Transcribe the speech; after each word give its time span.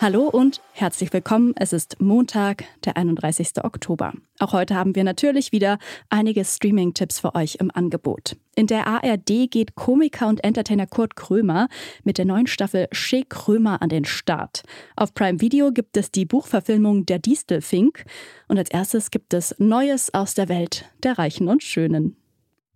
Hallo 0.00 0.28
und 0.28 0.60
herzlich 0.74 1.12
willkommen. 1.12 1.54
Es 1.56 1.72
ist 1.72 2.00
Montag, 2.00 2.62
der 2.84 2.96
31. 2.96 3.64
Oktober. 3.64 4.12
Auch 4.38 4.52
heute 4.52 4.76
haben 4.76 4.94
wir 4.94 5.02
natürlich 5.02 5.50
wieder 5.50 5.78
einige 6.08 6.44
Streaming-Tipps 6.44 7.18
für 7.18 7.34
euch 7.34 7.56
im 7.56 7.72
Angebot. 7.74 8.36
In 8.54 8.68
der 8.68 8.86
ARD 8.86 9.50
geht 9.50 9.74
Komiker 9.74 10.28
und 10.28 10.44
Entertainer 10.44 10.86
Kurt 10.86 11.16
Krömer 11.16 11.66
mit 12.04 12.16
der 12.16 12.26
neuen 12.26 12.46
Staffel 12.46 12.86
Shea 12.92 13.24
Krömer 13.28 13.82
an 13.82 13.88
den 13.88 14.04
Start. 14.04 14.62
Auf 14.94 15.14
Prime 15.14 15.40
Video 15.40 15.72
gibt 15.72 15.96
es 15.96 16.12
die 16.12 16.26
Buchverfilmung 16.26 17.04
Der 17.04 17.18
Distelfink 17.18 18.04
und 18.46 18.56
als 18.56 18.70
erstes 18.70 19.10
gibt 19.10 19.34
es 19.34 19.56
Neues 19.58 20.14
aus 20.14 20.34
der 20.34 20.48
Welt 20.48 20.84
der 21.02 21.18
Reichen 21.18 21.48
und 21.48 21.64
Schönen. 21.64 22.14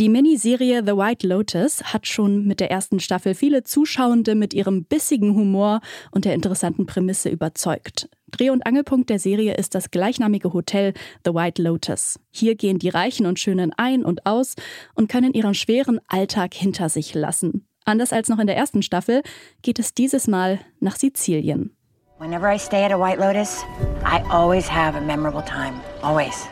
Die 0.00 0.08
Miniserie 0.08 0.82
The 0.82 0.96
White 0.96 1.28
Lotus 1.28 1.82
hat 1.84 2.06
schon 2.06 2.46
mit 2.46 2.58
der 2.58 2.70
ersten 2.70 3.00
Staffel 3.00 3.34
viele 3.34 3.64
Zuschauende 3.64 4.34
mit 4.34 4.54
ihrem 4.54 4.84
bissigen 4.84 5.34
Humor 5.34 5.82
und 6.10 6.24
der 6.24 6.32
interessanten 6.32 6.86
Prämisse 6.86 7.28
überzeugt. 7.28 8.08
Dreh- 8.30 8.48
und 8.48 8.64
Angelpunkt 8.64 9.10
der 9.10 9.18
Serie 9.18 9.52
ist 9.56 9.74
das 9.74 9.90
gleichnamige 9.90 10.54
Hotel 10.54 10.94
The 11.26 11.34
White 11.34 11.62
Lotus. 11.62 12.18
Hier 12.30 12.54
gehen 12.54 12.78
die 12.78 12.88
Reichen 12.88 13.26
und 13.26 13.38
Schönen 13.38 13.74
ein 13.76 14.02
und 14.02 14.24
aus 14.24 14.54
und 14.94 15.10
können 15.10 15.34
ihren 15.34 15.52
schweren 15.52 16.00
Alltag 16.08 16.54
hinter 16.54 16.88
sich 16.88 17.12
lassen. 17.12 17.66
Anders 17.84 18.14
als 18.14 18.30
noch 18.30 18.38
in 18.38 18.46
der 18.46 18.56
ersten 18.56 18.80
Staffel 18.80 19.20
geht 19.60 19.78
es 19.78 19.92
dieses 19.92 20.26
Mal 20.26 20.60
nach 20.78 20.96
Sizilien. 20.96 21.76
Whenever 22.18 22.50
I 22.50 22.58
stay 22.58 22.86
at 22.86 22.92
a 22.92 22.98
White 22.98 23.20
Lotus, 23.20 23.62
I 24.06 24.22
always 24.30 24.66
have 24.66 24.96
a 24.96 25.00
memorable 25.02 25.44
time. 25.44 25.78
Always. 26.00 26.48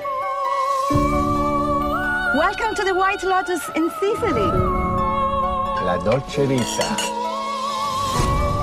Welcome 2.38 2.76
to 2.76 2.84
the 2.84 2.94
White 2.94 3.24
Lotus 3.24 3.68
in 3.74 3.90
Sicily. 3.98 4.46
La 5.82 5.98
Dolce 6.04 6.46
Vita. 6.46 6.88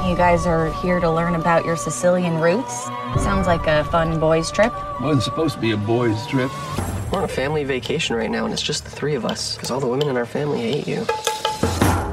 You 0.08 0.16
guys 0.16 0.48
are 0.48 0.72
here 0.82 1.02
to 1.02 1.12
learn 1.12 1.36
about 1.36 1.66
your 1.66 1.76
Sicilian 1.76 2.40
roots. 2.40 2.86
Sounds 3.22 3.48
like 3.48 3.68
a 3.68 3.84
fun 3.92 4.18
boys' 4.18 4.50
trip. 4.50 4.72
Wasn't 5.02 5.24
supposed 5.24 5.56
to 5.56 5.60
be 5.60 5.72
a 5.72 5.78
boys' 5.78 6.26
trip. 6.28 6.52
We're 7.12 7.18
on 7.18 7.26
a 7.26 7.28
family 7.28 7.66
vacation 7.66 8.16
right 8.16 8.32
now, 8.32 8.46
and 8.46 8.54
it's 8.54 8.64
just 8.64 8.86
the 8.86 8.92
three 8.92 9.14
of 9.14 9.26
us, 9.26 9.56
because 9.56 9.72
all 9.72 9.82
the 9.82 9.88
women 9.88 10.08
in 10.08 10.16
our 10.16 10.26
family 10.26 10.62
hate 10.62 10.88
you. 10.88 11.04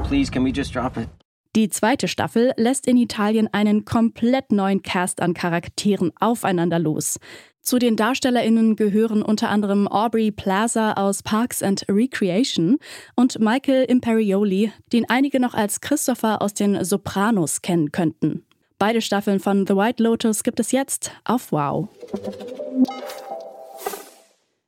Please, 0.03 0.29
can 0.29 0.43
we 0.43 0.51
just 0.51 0.73
drop 0.73 0.97
it? 0.97 1.07
Die 1.55 1.69
zweite 1.69 2.09
Staffel 2.09 2.51
lässt 2.57 2.87
in 2.87 2.97
Italien 2.97 3.47
einen 3.53 3.85
komplett 3.85 4.51
neuen 4.51 4.81
Cast 4.81 5.21
an 5.21 5.33
Charakteren 5.33 6.11
aufeinander 6.19 6.79
los. 6.79 7.19
Zu 7.63 7.79
den 7.79 7.95
DarstellerInnen 7.95 8.75
gehören 8.75 9.21
unter 9.21 9.49
anderem 9.49 9.87
Aubrey 9.87 10.31
Plaza 10.31 10.93
aus 10.93 11.23
Parks 11.23 11.63
and 11.63 11.85
Recreation 11.89 12.77
und 13.15 13.39
Michael 13.39 13.85
Imperioli, 13.85 14.73
den 14.91 15.09
einige 15.09 15.39
noch 15.39 15.53
als 15.53 15.79
Christopher 15.79 16.41
aus 16.41 16.53
den 16.53 16.83
Sopranos 16.83 17.61
kennen 17.61 17.93
könnten. 17.93 18.45
Beide 18.77 19.01
Staffeln 19.01 19.39
von 19.39 19.65
The 19.65 19.77
White 19.77 20.03
Lotus 20.03 20.43
gibt 20.43 20.59
es 20.59 20.73
jetzt 20.73 21.11
auf 21.23 21.53
Wow. 21.53 21.87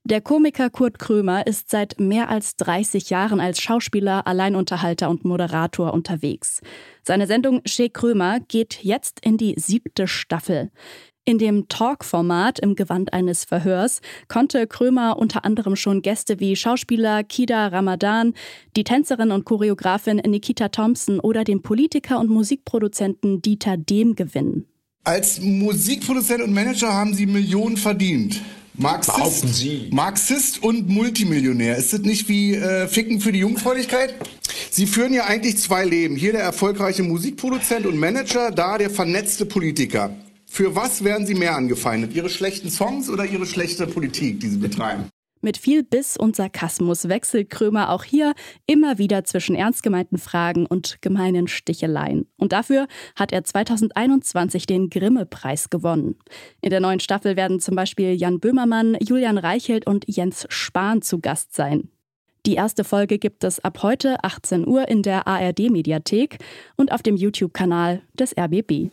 Der 0.05 0.21
Komiker 0.21 0.69
Kurt 0.69 0.97
Krömer 0.97 1.47
ist 1.47 1.71
seit 1.71 1.99
mehr 1.99 2.29
als 2.29 2.55
30 2.55 3.09
Jahren 3.09 3.41
als 3.41 3.59
Schauspieler, 3.59 4.25
Alleinunterhalter 4.25 5.09
und 5.09 5.25
Moderator 5.25 5.93
unterwegs. 5.93 6.61
Seine 7.03 7.27
Sendung 7.27 7.61
Chez 7.65 7.91
Krömer 7.91 8.39
geht 8.39 8.83
jetzt 8.83 9.19
in 9.25 9.37
die 9.37 9.55
siebte 9.57 10.07
Staffel. 10.07 10.71
In 11.27 11.39
dem 11.39 11.67
Talk-Format 11.67 12.59
im 12.59 12.75
Gewand 12.75 13.11
eines 13.11 13.45
Verhörs 13.45 13.99
konnte 14.27 14.67
Krömer 14.67 15.17
unter 15.17 15.43
anderem 15.43 15.75
schon 15.75 16.03
Gäste 16.03 16.39
wie 16.39 16.55
Schauspieler 16.55 17.23
Kida 17.23 17.65
Ramadan, 17.69 18.35
die 18.75 18.83
Tänzerin 18.83 19.31
und 19.31 19.43
Choreografin 19.43 20.17
Nikita 20.17 20.69
Thompson 20.69 21.19
oder 21.19 21.43
den 21.43 21.63
Politiker 21.63 22.19
und 22.19 22.29
Musikproduzenten 22.29 23.41
Dieter 23.41 23.75
Dehm 23.75 24.13
gewinnen. 24.13 24.67
Als 25.03 25.41
Musikproduzent 25.41 26.43
und 26.43 26.53
Manager 26.53 26.93
haben 26.93 27.15
Sie 27.15 27.25
Millionen 27.25 27.77
verdient. 27.77 28.39
Marxist. 28.75 29.65
Marxist 29.91 30.61
und 30.61 30.87
Multimillionär. 30.89 31.77
Ist 31.77 31.91
das 31.91 32.01
nicht 32.01 32.29
wie 32.29 32.53
äh, 32.53 32.87
Ficken 32.87 33.19
für 33.19 33.31
die 33.31 33.39
Jungfräulichkeit? 33.39 34.13
Sie 34.69 34.85
führen 34.85 35.13
ja 35.13 35.25
eigentlich 35.25 35.57
zwei 35.57 35.85
Leben. 35.85 36.17
Hier 36.17 36.33
der 36.33 36.43
erfolgreiche 36.43 37.01
Musikproduzent 37.01 37.87
und 37.87 37.97
Manager, 37.97 38.51
da 38.51 38.77
der 38.77 38.91
vernetzte 38.91 39.47
Politiker. 39.47 40.15
Für 40.55 40.73
was 40.73 41.03
werden 41.03 41.27
Sie 41.27 41.35
mehr 41.35 41.53
angefeindet? 41.53 42.13
Ihre 42.13 42.29
schlechten 42.29 42.69
Songs 42.69 43.09
oder 43.09 43.25
Ihre 43.25 43.45
schlechte 43.45 43.87
Politik, 43.87 44.39
die 44.39 44.47
Sie 44.47 44.57
betreiben? 44.57 45.09
Mit 45.41 45.57
viel 45.57 45.83
Biss 45.83 46.15
und 46.15 46.37
Sarkasmus 46.37 47.09
wechselt 47.09 47.49
Krömer 47.49 47.89
auch 47.89 48.05
hier 48.05 48.33
immer 48.65 48.97
wieder 48.97 49.25
zwischen 49.25 49.57
ernst 49.57 49.83
gemeinten 49.83 50.17
Fragen 50.17 50.65
und 50.65 51.01
gemeinen 51.01 51.49
Sticheleien. 51.49 52.29
Und 52.37 52.53
dafür 52.53 52.87
hat 53.17 53.33
er 53.33 53.43
2021 53.43 54.65
den 54.65 54.89
Grimme-Preis 54.89 55.69
gewonnen. 55.69 56.15
In 56.61 56.69
der 56.69 56.79
neuen 56.79 57.01
Staffel 57.01 57.35
werden 57.35 57.59
zum 57.59 57.75
Beispiel 57.75 58.13
Jan 58.13 58.39
Böhmermann, 58.39 58.95
Julian 59.01 59.37
Reichelt 59.37 59.85
und 59.85 60.05
Jens 60.07 60.45
Spahn 60.47 61.01
zu 61.01 61.19
Gast 61.19 61.53
sein. 61.53 61.89
Die 62.45 62.55
erste 62.55 62.85
Folge 62.85 63.19
gibt 63.19 63.43
es 63.43 63.59
ab 63.59 63.83
heute 63.83 64.23
18 64.23 64.65
Uhr 64.65 64.87
in 64.87 65.03
der 65.03 65.27
ARD-Mediathek 65.27 66.37
und 66.77 66.93
auf 66.93 67.03
dem 67.03 67.17
YouTube-Kanal 67.17 68.03
des 68.17 68.33
RBB. 68.37 68.91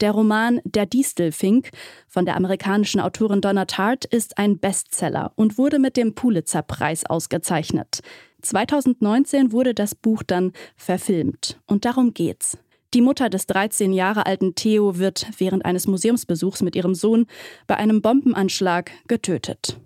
Der 0.00 0.12
Roman 0.12 0.60
Der 0.64 0.86
Distelfink 0.86 1.70
von 2.08 2.24
der 2.24 2.36
amerikanischen 2.36 3.00
Autorin 3.00 3.40
Donna 3.40 3.64
Tartt 3.64 4.04
ist 4.04 4.38
ein 4.38 4.58
Bestseller 4.58 5.32
und 5.36 5.58
wurde 5.58 5.78
mit 5.78 5.96
dem 5.96 6.14
Pulitzer-Preis 6.14 7.06
ausgezeichnet. 7.06 8.00
2019 8.42 9.52
wurde 9.52 9.74
das 9.74 9.94
Buch 9.94 10.22
dann 10.26 10.52
verfilmt. 10.76 11.58
Und 11.66 11.84
darum 11.84 12.14
geht's. 12.14 12.58
Die 12.94 13.00
Mutter 13.00 13.28
des 13.28 13.46
13 13.46 13.92
Jahre 13.92 14.26
alten 14.26 14.54
Theo 14.54 14.98
wird 14.98 15.26
während 15.38 15.64
eines 15.64 15.86
Museumsbesuchs 15.86 16.62
mit 16.62 16.76
ihrem 16.76 16.94
Sohn 16.94 17.26
bei 17.66 17.76
einem 17.76 18.00
Bombenanschlag 18.00 18.90
getötet. 19.08 19.78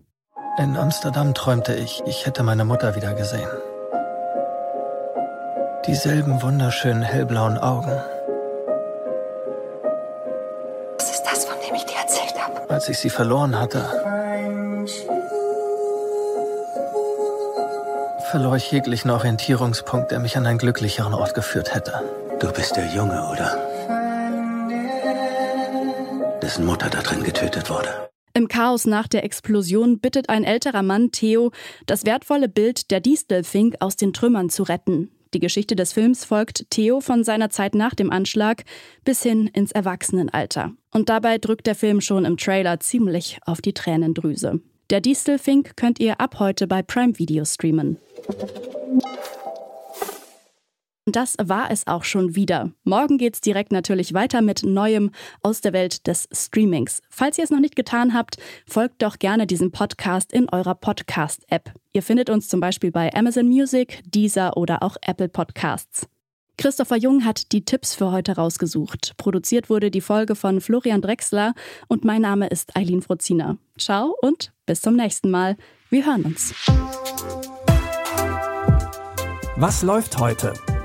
In 0.59 0.77
Amsterdam 0.77 1.33
träumte 1.35 1.75
ich, 1.75 2.03
ich 2.07 2.27
hätte 2.27 2.43
meine 2.43 2.65
Mutter 2.65 2.97
wieder 2.97 3.15
gesehen. 3.15 3.49
Dieselben 5.87 6.43
wunderschönen 6.43 7.03
hellblauen 7.03 7.57
Augen. 7.57 7.91
Erzählt 12.01 12.35
habe? 12.41 12.69
Als 12.71 12.89
ich 12.89 12.99
sie 12.99 13.11
verloren 13.11 13.59
hatte, 13.59 13.85
verlor 18.31 18.57
ich 18.57 18.71
jeglichen 18.71 19.11
Orientierungspunkt, 19.11 20.13
der 20.13 20.21
mich 20.21 20.37
an 20.37 20.47
einen 20.47 20.59
glücklicheren 20.59 21.15
Ort 21.15 21.35
geführt 21.35 21.75
hätte. 21.75 22.03
Du 22.39 22.53
bist 22.53 22.77
der 22.77 22.87
Junge, 22.87 23.29
oder? 23.31 23.59
Dessen 26.41 26.65
Mutter 26.65 26.89
da 26.89 27.01
drin 27.01 27.23
getötet 27.25 27.69
wurde. 27.69 27.89
Im 28.33 28.47
Chaos 28.47 28.87
nach 28.87 29.09
der 29.09 29.25
Explosion 29.25 29.99
bittet 29.99 30.29
ein 30.29 30.45
älterer 30.45 30.83
Mann 30.83 31.11
Theo, 31.11 31.51
das 31.87 32.07
wertvolle 32.07 32.49
Bild 32.49 32.93
der 32.93 33.01
Distelfink 33.01 33.75
aus 33.81 33.97
den 33.97 34.13
Trümmern 34.13 34.49
zu 34.49 34.63
retten. 34.63 35.11
Die 35.33 35.39
Geschichte 35.39 35.77
des 35.77 35.93
Films 35.93 36.25
folgt 36.25 36.71
Theo 36.71 37.01
von 37.01 37.23
seiner 37.23 37.51
Zeit 37.51 37.75
nach 37.75 37.95
dem 37.95 38.11
Anschlag 38.11 38.65
bis 39.05 39.23
hin 39.23 39.47
ins 39.47 39.71
Erwachsenenalter. 39.73 40.73
Und 40.91 41.09
dabei 41.09 41.39
drückt 41.39 41.67
der 41.67 41.77
Film 41.77 42.01
schon 42.01 42.25
im 42.25 42.37
Trailer 42.37 42.81
ziemlich 42.81 43.39
auf 43.47 43.61
die 43.61 43.73
Tränendrüse. 43.73 44.61
Der 44.91 45.01
Distelfink 45.01 45.77
könnt 45.77 46.01
ihr 46.01 46.21
ab 46.21 46.41
heute 46.41 46.67
bei 46.67 46.83
Prime 46.83 47.17
Video 47.19 47.45
streamen. 47.45 47.99
Und 51.11 51.17
das 51.17 51.35
war 51.43 51.73
es 51.73 51.89
auch 51.89 52.05
schon 52.05 52.37
wieder. 52.37 52.71
Morgen 52.85 53.19
geht's 53.19 53.41
direkt 53.41 53.73
natürlich 53.73 54.15
weiter 54.15 54.43
mit 54.43 54.63
Neuem 54.63 55.11
aus 55.43 55.61
der 55.61 55.73
Welt 55.73 56.07
des 56.07 56.29
Streamings. 56.31 57.03
Falls 57.11 57.37
ihr 57.37 57.43
es 57.43 57.51
noch 57.51 57.59
nicht 57.59 57.75
getan 57.75 58.15
habt, 58.15 58.37
folgt 58.65 59.03
doch 59.03 59.19
gerne 59.19 59.49
diesem 59.49 59.73
Podcast 59.73 60.33
in 60.33 60.49
eurer 60.51 60.77
Podcast-App. 60.77 61.73
Ihr 61.93 62.05
findet 62.05 62.31
uns 62.31 62.47
zum 62.47 62.61
Beispiel 62.61 62.93
bei 62.93 63.13
Amazon 63.13 63.49
Music, 63.49 64.05
Deezer 64.07 64.57
oder 64.57 64.85
auch 64.85 64.95
Apple 65.03 65.29
Podcasts. 65.29 66.07
Christopher 66.57 66.97
Jung 66.97 67.25
hat 67.25 67.51
die 67.51 67.65
Tipps 67.65 67.97
für 67.97 68.13
heute 68.13 68.37
rausgesucht. 68.37 69.15
Produziert 69.17 69.69
wurde 69.69 69.91
die 69.91 70.03
Folge 70.03 70.37
von 70.37 70.61
Florian 70.61 71.03
Drexler 71.03 71.55
und 71.89 72.05
mein 72.05 72.23
Name 72.23 72.47
ist 72.47 72.77
Eileen 72.77 73.03
Frozina. 73.03 73.59
Ciao 73.77 74.15
und 74.23 74.53
bis 74.65 74.81
zum 74.81 74.95
nächsten 74.95 75.33
Mal. 75.33 75.57
Wir 75.89 76.07
hören 76.07 76.23
uns. 76.23 76.55
Was 79.57 79.83
läuft 79.83 80.17
heute? 80.17 80.55